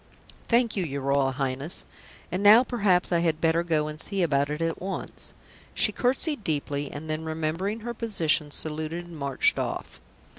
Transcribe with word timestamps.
"Thank 0.47 0.75
you, 0.75 0.83
your 0.83 1.01
Royal 1.01 1.33
Highness. 1.33 1.85
And 2.31 2.41
now 2.41 2.63
perhaps 2.63 3.11
I 3.11 3.19
had 3.19 3.39
better 3.39 3.61
go 3.61 3.87
and 3.87 4.01
see 4.01 4.23
about 4.23 4.49
it 4.49 4.59
at 4.59 4.81
once." 4.81 5.31
She 5.75 5.91
curtsied 5.91 6.43
deeply, 6.43 6.91
and 6.91 7.07
then, 7.07 7.23
remembering 7.23 7.81
her 7.81 7.93
position, 7.93 8.49
saluted 8.49 9.05
and 9.05 9.15
marched 9.15 9.59
off. 9.59 9.99